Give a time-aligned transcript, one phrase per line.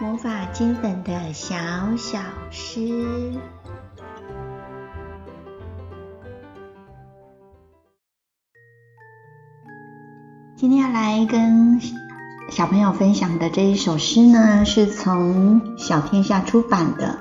[0.00, 1.56] 魔法金粉的小
[1.96, 2.20] 小
[2.52, 2.80] 诗。
[10.54, 11.80] 今天要来跟
[12.48, 17.18] 小朋友分享的这一首诗呢，是从小天下出版的，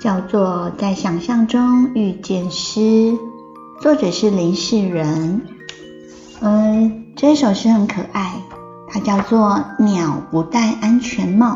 [0.00, 2.80] 叫做《在想象中遇见诗》，
[3.80, 5.46] 作者是林世仁。
[6.40, 8.42] 嗯，这首诗很可爱，
[8.88, 11.54] 它叫做《鸟不戴安全帽》。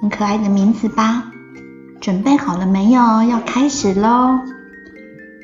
[0.00, 1.24] 很可爱的名字吧？
[2.00, 3.22] 准备好了没有？
[3.22, 4.38] 要开始喽！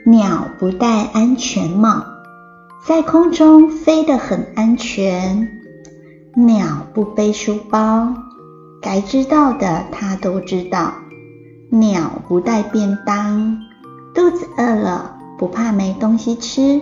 [0.07, 2.03] 鸟不戴安全帽，
[2.87, 5.61] 在空中飞得很安全。
[6.35, 8.15] 鸟不背书包，
[8.81, 10.95] 该知道的它都知道。
[11.69, 13.59] 鸟不带便当，
[14.15, 16.81] 肚子饿了不怕没东西吃。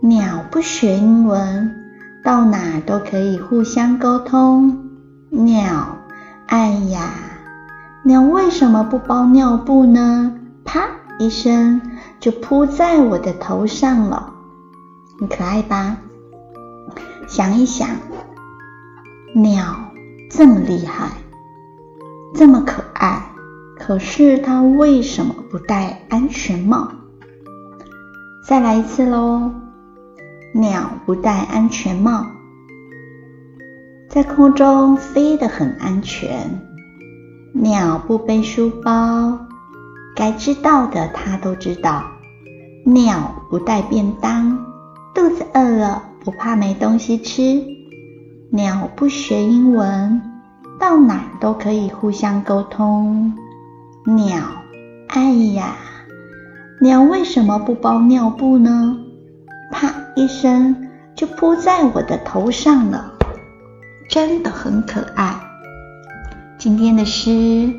[0.00, 1.70] 鸟不学英文，
[2.24, 4.76] 到哪都可以互相沟通。
[5.30, 6.01] 鸟。
[6.52, 7.14] 哎呀，
[8.04, 10.34] 鸟为什么不包尿布呢？
[10.66, 10.86] 啪
[11.18, 11.80] 一声
[12.20, 14.34] 就扑在我的头上了，
[15.18, 15.96] 很可爱吧？
[17.26, 17.88] 想一想，
[19.34, 19.64] 鸟
[20.30, 21.08] 这么厉害，
[22.34, 23.30] 这么可爱，
[23.78, 26.86] 可是它为什么不戴安全帽？
[28.46, 29.50] 再来一次喽，
[30.52, 32.26] 鸟不戴安全帽。
[34.12, 36.60] 在空中飞得很安全，
[37.54, 39.38] 鸟不背书包，
[40.14, 42.04] 该知道的它都知道。
[42.84, 44.66] 鸟不带便当，
[45.14, 47.64] 肚子饿了不怕没东西吃。
[48.50, 50.20] 鸟不学英文，
[50.78, 53.32] 到哪都可以互相沟通。
[54.04, 54.36] 鸟，
[55.08, 55.74] 哎呀，
[56.82, 58.94] 鸟为什么不包尿布呢？
[59.70, 63.11] 啪一声就扑在我的头上了。
[64.12, 65.40] 真的很可爱。
[66.58, 67.72] 今天的诗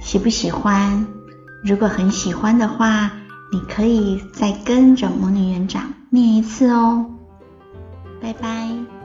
[0.00, 1.08] 喜不喜欢？
[1.64, 3.10] 如果很喜欢的话，
[3.52, 7.04] 你可以再跟着魔女园长念一次哦。
[8.22, 8.97] 拜拜。